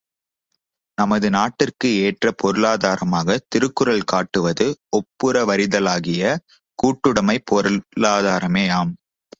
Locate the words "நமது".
0.97-1.29